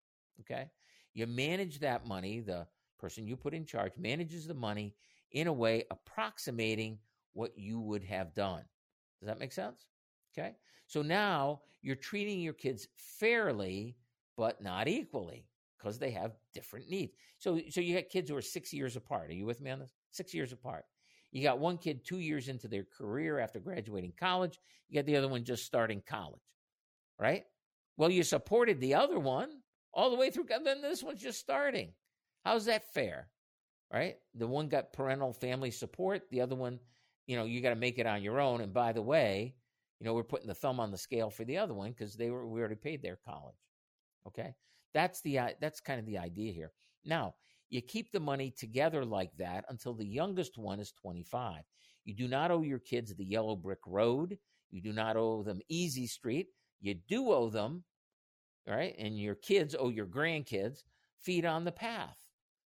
[0.41, 0.71] Okay.
[1.15, 2.41] You manage that money.
[2.41, 2.67] The
[3.01, 4.95] person you put in charge manages the money
[5.33, 6.99] in a way approximating
[7.33, 8.63] what you would have done.
[9.21, 9.87] Does that make sense?
[10.39, 10.55] Okay.
[10.87, 13.97] So now you're treating your kids fairly,
[14.37, 15.47] but not equally
[15.79, 17.13] because they have different needs.
[17.39, 19.31] So, so you got kids who are six years apart.
[19.31, 19.95] Are you with me on this?
[20.11, 20.85] Six years apart.
[21.31, 24.59] You got one kid two years into their career after graduating college.
[24.89, 26.41] You got the other one just starting college,
[27.19, 27.45] right?
[27.97, 29.51] Well, you supported the other one
[29.93, 30.47] all the way through.
[30.49, 31.93] Then this one's just starting.
[32.45, 33.29] How's that fair,
[33.93, 34.17] right?
[34.35, 36.23] The one got parental family support.
[36.31, 36.81] The other one,
[37.27, 38.63] you know, you got to make it on your own.
[38.63, 39.55] And by the way,
[40.01, 42.31] you know, we're putting the thumb on the scale for the other one because they
[42.31, 43.57] were we already paid their college.
[44.27, 44.55] Okay,
[44.95, 46.73] that's the uh, that's kind of the idea here.
[47.05, 47.35] Now,
[47.71, 51.63] you keep the money together like that until the youngest one is 25.
[52.05, 54.39] You do not owe your kids the yellow brick road.
[54.71, 56.49] You do not owe them easy street.
[56.81, 57.85] You do owe them,
[58.67, 58.95] right?
[58.99, 60.83] And your kids owe your grandkids
[61.21, 62.17] feet on the path.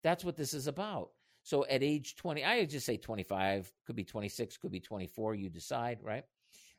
[0.02, 1.10] That's what this is about.
[1.42, 5.50] So at age 20, I just say 25, could be 26, could be 24, you
[5.50, 6.24] decide, right?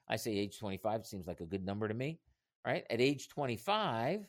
[0.07, 2.19] I say age 25 seems like a good number to me,
[2.65, 2.83] right?
[2.89, 4.27] At age 25,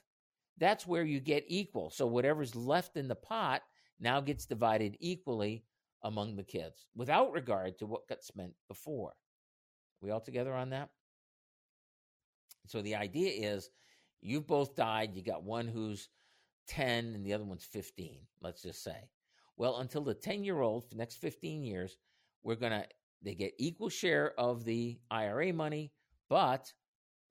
[0.59, 1.91] that's where you get equal.
[1.91, 3.63] So whatever's left in the pot
[4.01, 5.65] now gets divided equally
[6.03, 9.13] among the kids without regard to what got spent before.
[10.01, 10.91] We all together on that?
[12.67, 13.71] So the idea is
[14.21, 15.15] you've both died.
[15.15, 16.09] You got one who's
[16.69, 19.09] 10 and the other one's 15, let's just say.
[19.57, 21.97] Well, until the 10 year old, for the next 15 years,
[22.43, 22.85] we're going to,
[23.23, 25.93] they get equal share of the IRA money,
[26.29, 26.73] but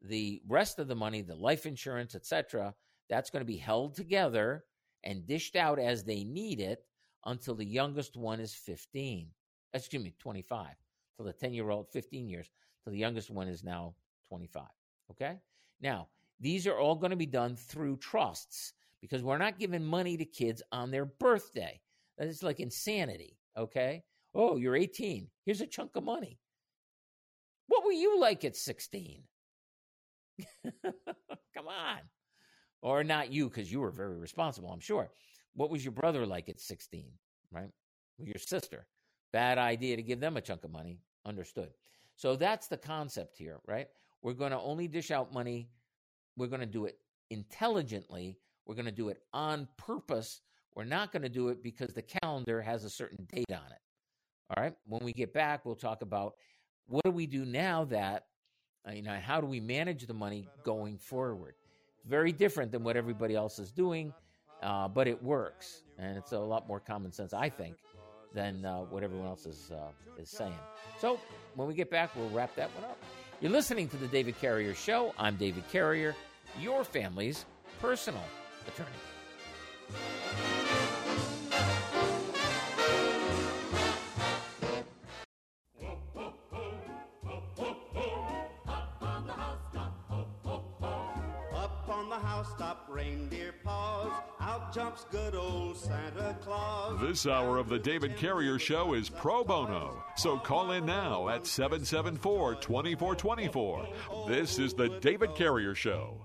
[0.02, 2.74] the rest of the money, the life insurance, etc.,
[3.10, 4.66] that's going to be held together
[5.04, 6.84] and dished out as they need it
[7.26, 9.30] until the youngest one is 15.
[9.74, 10.68] Excuse me, 25.
[11.16, 12.50] Till the 10 year old, 15 years,
[12.84, 13.96] till the youngest one is now
[14.28, 14.64] 25.
[15.12, 15.38] Okay?
[15.82, 16.08] Now,
[16.40, 20.26] these are all going to be done through trusts because we're not giving money to
[20.26, 21.80] kids on their birthday.
[22.18, 23.38] That is like insanity.
[23.58, 24.04] Okay?
[24.36, 25.28] Oh, you're 18.
[25.46, 26.38] Here's a chunk of money.
[27.68, 29.24] What were you like at 16?
[30.84, 32.00] Come on.
[32.82, 35.10] Or not you, because you were very responsible, I'm sure.
[35.56, 37.10] What was your brother like at 16,
[37.52, 37.70] right?
[38.20, 38.86] Your sister.
[39.32, 41.00] Bad idea to give them a chunk of money.
[41.26, 41.70] Understood.
[42.18, 43.88] So that's the concept here, right?
[44.22, 45.70] We're going to only dish out money.
[46.38, 46.98] We're going to do it
[47.30, 48.38] intelligently.
[48.66, 50.42] We're going to do it on purpose.
[50.76, 53.80] We're not going to do it because the calendar has a certain date on it.
[54.50, 54.74] All right.
[54.88, 56.36] When we get back, we'll talk about
[56.88, 58.26] what do we do now that,
[58.88, 61.56] uh, you know, how do we manage the money going forward?
[62.06, 64.14] Very different than what everybody else is doing,
[64.62, 65.82] uh, but it works.
[65.98, 67.78] And it's a lot more common sense, I think,
[68.34, 69.90] than uh, what everyone else is, uh,
[70.22, 70.54] is saying.
[71.00, 71.20] So
[71.56, 72.98] when we get back, we'll wrap that one up.
[73.42, 75.14] You're listening to the David Carrier Show.
[75.18, 76.16] I'm David Carrier,
[76.60, 77.46] your family's
[77.82, 78.24] personal
[78.68, 78.90] attorney.
[94.76, 97.00] Jumps good old Santa Claus.
[97.00, 101.48] This hour of the David Carrier Show is pro bono, so call in now at
[101.48, 103.88] 774 2424.
[104.28, 106.18] This is the David Carrier Show.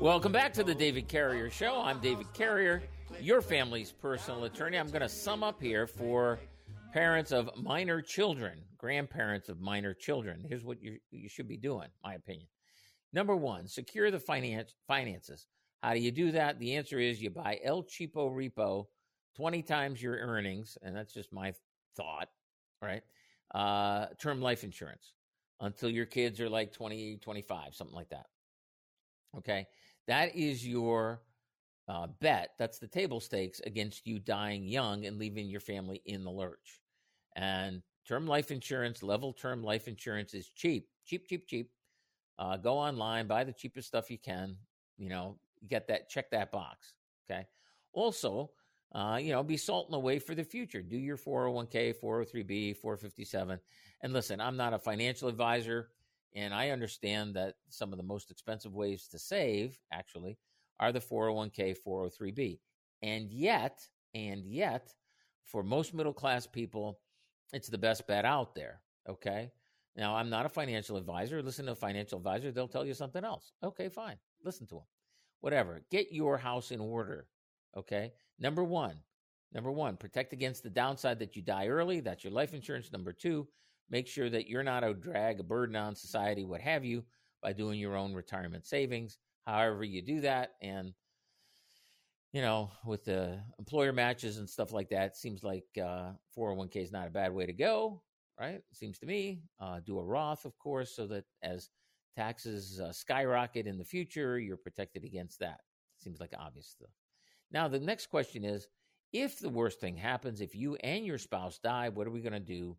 [0.00, 1.82] Welcome back to the David Carrier Show.
[1.82, 2.82] I'm David Carrier,
[3.20, 4.78] your family's personal attorney.
[4.78, 6.38] I'm going to sum up here for
[6.94, 10.42] parents of minor children, grandparents of minor children.
[10.48, 12.48] Here's what you, you should be doing, my opinion.
[13.12, 15.46] Number one, secure the finance, finances.
[15.82, 16.58] How do you do that?
[16.58, 18.86] The answer is you buy El Cheapo Repo
[19.36, 21.54] 20 times your earnings, and that's just my
[21.96, 22.28] thought,
[22.82, 23.02] right?
[23.54, 25.12] Uh, term life insurance
[25.60, 28.26] until your kids are like 20, 25, something like that.
[29.36, 29.66] Okay.
[30.06, 31.22] That is your
[31.88, 32.50] uh, bet.
[32.58, 36.80] That's the table stakes against you dying young and leaving your family in the lurch.
[37.36, 41.70] And term life insurance, level term life insurance is cheap, cheap, cheap, cheap.
[42.38, 44.56] Uh, go online, buy the cheapest stuff you can.
[44.98, 46.94] You know, get that, check that box.
[47.30, 47.46] Okay.
[47.92, 48.50] Also,
[48.92, 50.82] uh, you know, be salt in the way for the future.
[50.82, 53.60] Do your 401k, 403b, 457.
[54.02, 55.90] And listen, I'm not a financial advisor,
[56.34, 60.38] and I understand that some of the most expensive ways to save actually
[60.80, 62.58] are the 401k, 403b.
[63.02, 63.80] And yet,
[64.14, 64.92] and yet,
[65.44, 66.98] for most middle class people,
[67.52, 68.80] it's the best bet out there.
[69.08, 69.50] Okay.
[69.96, 71.42] Now, I'm not a financial advisor.
[71.42, 73.52] Listen to a financial advisor, they'll tell you something else.
[73.62, 74.16] Okay, fine.
[74.44, 74.84] Listen to them.
[75.40, 75.82] Whatever.
[75.90, 77.26] Get your house in order.
[77.76, 78.12] Okay.
[78.38, 78.96] Number one,
[79.52, 82.00] number one, protect against the downside that you die early.
[82.00, 82.92] That's your life insurance.
[82.92, 83.48] Number two,
[83.90, 87.04] make sure that you're not a drag, a burden on society, what have you,
[87.42, 89.18] by doing your own retirement savings.
[89.46, 90.52] However, you do that.
[90.62, 90.92] And,
[92.32, 96.92] you know, with the employer matches and stuff like that, seems like uh, 401k is
[96.92, 98.02] not a bad way to go,
[98.38, 98.60] right?
[98.72, 99.42] Seems to me.
[99.58, 101.68] Uh, do a Roth, of course, so that as
[102.16, 105.60] taxes uh, skyrocket in the future, you're protected against that.
[105.98, 106.90] Seems like obvious stuff.
[107.52, 108.68] Now, the next question is
[109.12, 112.32] if the worst thing happens, if you and your spouse die, what are we going
[112.32, 112.76] to do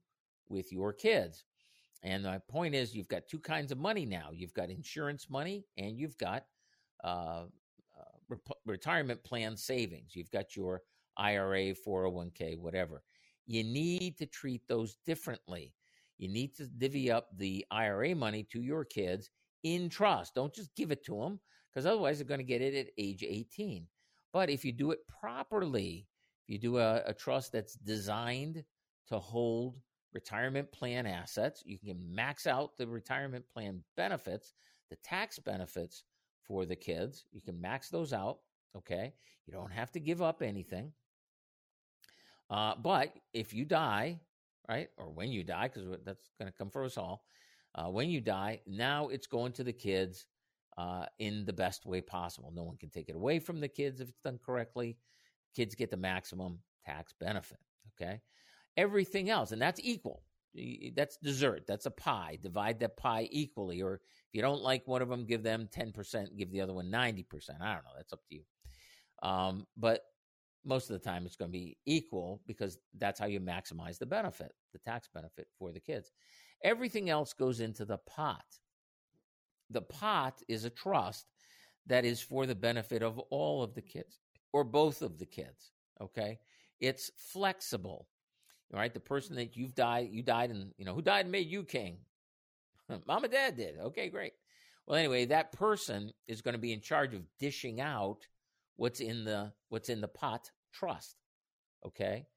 [0.47, 1.43] with your kids?
[2.03, 4.29] And my point is, you've got two kinds of money now.
[4.33, 6.45] You've got insurance money, and you've got
[7.03, 7.43] uh,
[7.99, 8.35] uh,
[8.65, 10.15] retirement plan savings.
[10.15, 10.81] You've got your
[11.17, 13.03] IRA, 401k, whatever.
[13.45, 15.73] You need to treat those differently.
[16.21, 19.31] You need to divvy up the IRA money to your kids
[19.63, 20.35] in trust.
[20.35, 23.23] Don't just give it to them because otherwise they're going to get it at age
[23.27, 23.87] 18.
[24.31, 26.07] But if you do it properly,
[26.43, 28.63] if you do a, a trust that's designed
[29.07, 29.81] to hold
[30.13, 34.53] retirement plan assets, you can max out the retirement plan benefits,
[34.91, 36.03] the tax benefits
[36.43, 37.25] for the kids.
[37.31, 38.37] You can max those out.
[38.77, 39.11] Okay.
[39.47, 40.91] You don't have to give up anything.
[42.47, 44.19] Uh, but if you die,
[44.69, 47.23] right, or when you die, because that's going to come for us all,
[47.75, 50.25] uh, when you die, now it's going to the kids
[50.77, 52.51] uh, in the best way possible.
[52.53, 54.97] No one can take it away from the kids if it's done correctly.
[55.55, 57.59] Kids get the maximum tax benefit.
[57.99, 58.21] Okay.
[58.77, 60.23] Everything else, and that's equal.
[60.95, 61.63] That's dessert.
[61.67, 62.37] That's a pie.
[62.41, 63.81] Divide that pie equally.
[63.81, 66.87] Or if you don't like one of them, give them 10%, give the other one
[66.91, 67.25] 90%.
[67.61, 67.91] I don't know.
[67.95, 68.43] That's up to you.
[69.23, 70.01] Um, but
[70.63, 74.05] most of the time it's going to be equal because that's how you maximize the
[74.05, 76.11] benefit, the tax benefit for the kids.
[76.63, 78.45] Everything else goes into the pot.
[79.69, 81.25] The pot is a trust
[81.87, 84.19] that is for the benefit of all of the kids
[84.53, 85.71] or both of the kids.
[85.99, 86.39] Okay.
[86.79, 88.07] It's flexible.
[88.73, 88.93] All right.
[88.93, 91.63] The person that you've died, you died and, you know, who died and made you
[91.63, 91.97] king?
[93.07, 93.79] Mom and dad did.
[93.79, 94.33] Okay, great.
[94.85, 98.25] Well, anyway, that person is going to be in charge of dishing out
[98.75, 101.15] what's in the what's in the pot trust.
[101.85, 102.27] Okay?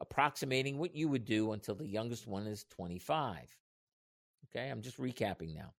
[0.00, 3.38] Approximating what you would do until the youngest one is 25.
[4.48, 4.68] Okay?
[4.68, 5.72] I'm just recapping now.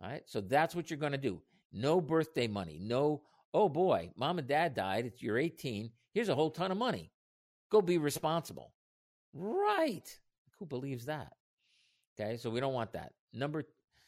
[0.00, 0.22] All right?
[0.26, 1.40] So that's what you're going to do.
[1.72, 2.78] No birthday money.
[2.80, 3.22] No,
[3.52, 5.06] oh boy, mom and dad died.
[5.06, 5.90] It's you're 18.
[6.12, 7.10] Here's a whole ton of money.
[7.70, 8.72] Go be responsible.
[9.32, 10.18] Right.
[10.58, 11.32] Who believes that?
[12.18, 12.36] Okay?
[12.36, 13.12] So we don't want that.
[13.32, 13.64] Number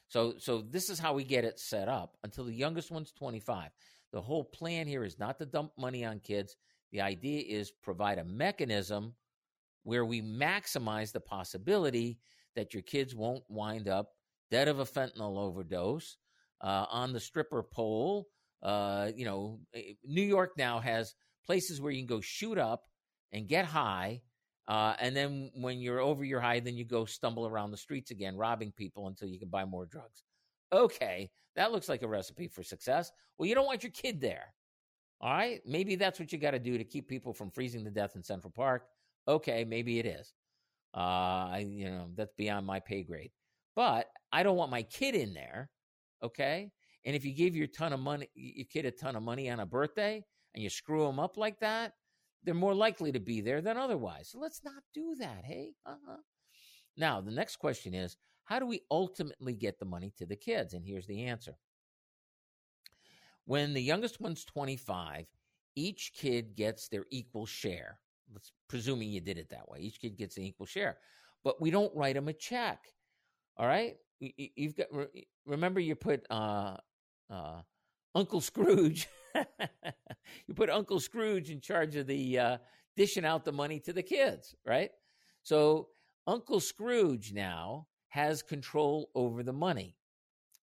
[0.09, 3.71] so so this is how we get it set up until the youngest one's 25.
[4.13, 6.57] The whole plan here is not to dump money on kids.
[6.93, 9.15] The idea is provide a mechanism
[9.83, 12.19] where we maximize the possibility
[12.57, 14.13] that your kids won't wind up
[14.51, 16.17] dead of a fentanyl overdose
[16.63, 18.29] uh, on the stripper pole.
[18.63, 21.15] Uh, you know, eh, New York now has
[21.47, 22.85] places where you can go shoot up
[23.33, 24.23] and get high.
[24.67, 28.11] Uh, and then when you're over your high, then you go stumble around the streets
[28.11, 30.23] again, robbing people until you can buy more drugs.
[30.73, 33.11] Okay, that looks like a recipe for success.
[33.37, 34.55] Well, you don't want your kid there.
[35.21, 37.91] All right, maybe that's what you got to do to keep people from freezing to
[37.91, 38.87] death in Central Park.
[39.27, 40.33] Okay, maybe it is.
[40.95, 40.99] Uh,
[41.51, 43.31] I, you know, that's beyond my pay grade.
[43.75, 45.71] But I don't want my kid in there.
[46.23, 46.71] Okay,
[47.05, 49.61] and if you give your ton of money, your kid a ton of money on
[49.61, 51.93] a birthday, and you screw them up like that,
[52.45, 54.31] they're more likely to be there than otherwise.
[54.31, 55.45] So let's not do that.
[55.45, 56.17] Hey, uh-huh.
[56.97, 58.17] Now the next question is,
[58.49, 60.73] how do we ultimately get the money to the kids?
[60.73, 61.59] And here's the answer.
[63.45, 65.27] When the youngest one's 25,
[65.77, 67.99] each kid gets their equal share.
[68.33, 69.81] Let's presuming you did it that way.
[69.81, 70.97] Each kid gets an equal share.
[71.45, 72.87] But we don't write them a check.
[73.59, 73.97] All right?
[74.19, 74.87] You've got
[75.45, 76.79] remember you put uh,
[77.29, 77.61] uh,
[78.15, 79.09] Uncle Scrooge.
[80.47, 82.59] you put Uncle Scrooge in charge of the uh,
[82.97, 84.91] dishing out the money to the kids, right?
[85.43, 85.89] So
[86.27, 89.97] Uncle Scrooge now has control over the money,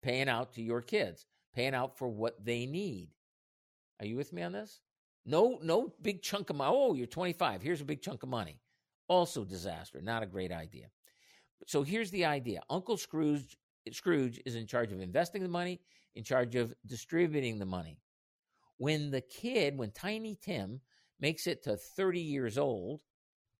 [0.02, 3.08] paying out to your kids, paying out for what they need.
[4.00, 4.80] Are you with me on this?
[5.26, 6.72] No, no big chunk of money.
[6.74, 7.62] Oh, you're 25.
[7.62, 8.60] Here's a big chunk of money.
[9.08, 10.00] Also disaster.
[10.02, 10.86] Not a great idea.
[11.66, 12.60] So here's the idea.
[12.68, 13.56] Uncle Scrooge
[13.92, 15.80] Scrooge is in charge of investing the money,
[16.14, 17.98] in charge of distributing the money.
[18.78, 20.80] When the kid, when Tiny Tim
[21.20, 23.00] makes it to 30 years old,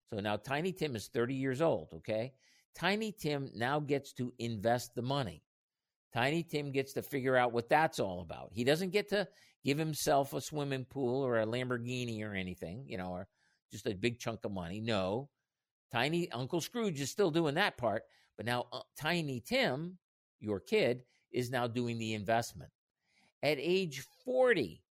[0.09, 2.33] so now Tiny Tim is 30 years old, okay?
[2.75, 5.43] Tiny Tim now gets to invest the money.
[6.13, 8.51] Tiny Tim gets to figure out what that's all about.
[8.53, 9.27] He doesn't get to
[9.63, 13.27] give himself a swimming pool or a Lamborghini or anything, you know, or
[13.71, 14.79] just a big chunk of money.
[14.79, 15.29] No.
[15.91, 18.03] Tiny Uncle Scrooge is still doing that part,
[18.37, 19.97] but now uh, Tiny Tim,
[20.39, 22.71] your kid, is now doing the investment.
[23.43, 24.81] At age 40,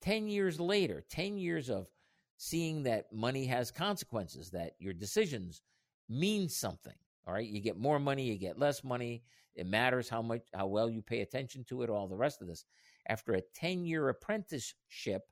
[0.00, 1.88] 10 years later, 10 years of
[2.36, 5.62] seeing that money has consequences, that your decisions
[6.08, 6.94] mean something,
[7.30, 7.48] all right.
[7.48, 9.22] You get more money, you get less money.
[9.54, 12.48] It matters how much, how well you pay attention to it, all the rest of
[12.48, 12.64] this.
[13.08, 15.22] After a 10 year apprenticeship,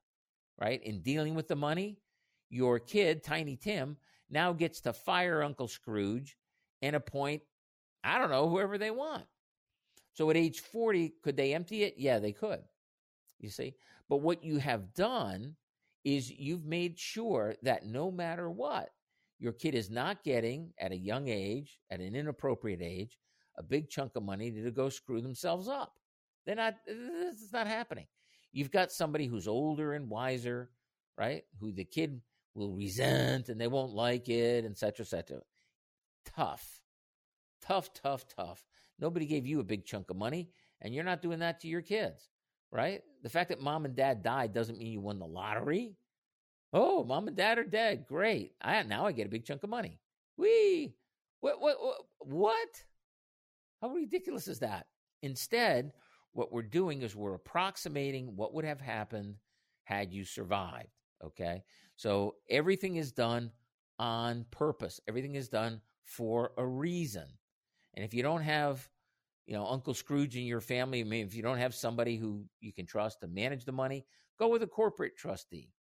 [0.61, 1.99] right, in dealing with the money,
[2.51, 3.97] your kid, Tiny Tim,
[4.31, 6.37] now gets to fire Uncle Scrooge
[6.83, 7.43] and appoint,
[8.05, 9.25] I don't know, whoever they want.
[10.13, 11.95] So at age 40, could they empty it?
[11.99, 12.61] Yeah, they could.
[13.41, 13.75] You see?
[14.09, 15.57] But what you have done
[16.05, 18.91] is you've made sure that no matter what,
[19.39, 23.19] your kid is not getting at a young age, at an inappropriate age,
[23.57, 25.93] a big chunk of money to go screw themselves up.
[26.47, 28.07] They're not, is not happening.
[28.53, 30.71] You've got somebody who's older and wiser,
[31.17, 31.43] right?
[31.61, 32.21] Who the kid
[32.55, 35.41] will resent and they won't like it, et cetera, et cetera.
[36.25, 36.81] Tough,
[37.61, 38.65] tough, tough, tough.
[38.99, 40.49] Nobody gave you a big chunk of money,
[40.81, 42.29] and you're not doing that to your kids,
[42.73, 43.03] right?
[43.23, 45.97] The fact that mom and dad died doesn't mean you won the lottery.
[46.73, 48.07] Oh, mom and dad are dead.
[48.07, 48.53] Great.
[48.61, 50.01] I now I get a big chunk of money.
[50.37, 50.95] Wee.
[51.41, 52.83] What what what, what?
[53.81, 54.87] How ridiculous is that?
[55.23, 55.93] Instead,
[56.33, 59.37] what we're doing is we're approximating what would have happened
[59.85, 60.89] had you survived.
[61.25, 61.63] Okay.
[61.97, 63.51] So everything is done
[63.99, 65.01] on purpose.
[65.09, 67.27] Everything is done for a reason.
[67.95, 68.89] And if you don't have
[69.49, 71.01] you know, Uncle Scrooge in your family.
[71.01, 74.05] I mean, if you don't have somebody who you can trust to manage the money,
[74.39, 75.73] go with a corporate trustee.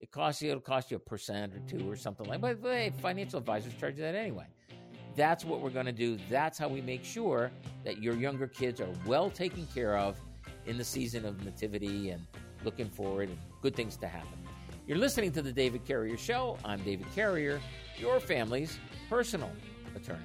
[0.00, 1.94] It costs you, it'll cost you a percent or two or mm-hmm.
[1.94, 4.46] something like but, but hey, financial advisors charge you that anyway.
[5.16, 6.16] That's what we're going to do.
[6.30, 7.50] That's how we make sure
[7.84, 10.16] that your younger kids are well taken care of
[10.66, 12.24] in the season of nativity and
[12.64, 14.38] looking forward and good things to happen.
[14.86, 16.56] You're listening to the David Carrier Show.
[16.64, 17.60] I'm David Carrier,
[17.98, 18.78] your family's
[19.08, 19.50] personal
[19.96, 20.22] attorney.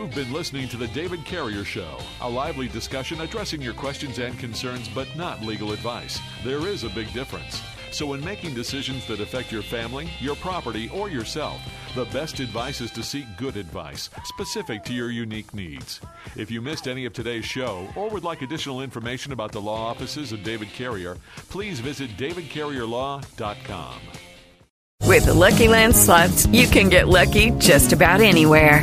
[0.00, 4.38] You've been listening to The David Carrier Show, a lively discussion addressing your questions and
[4.38, 6.18] concerns, but not legal advice.
[6.42, 7.60] There is a big difference.
[7.90, 11.60] So, when making decisions that affect your family, your property, or yourself,
[11.94, 16.00] the best advice is to seek good advice, specific to your unique needs.
[16.34, 19.90] If you missed any of today's show or would like additional information about the law
[19.90, 21.18] offices of David Carrier,
[21.50, 24.00] please visit davidcarrierlaw.com.
[25.04, 28.82] With the Lucky Land slots, you can get lucky just about anywhere.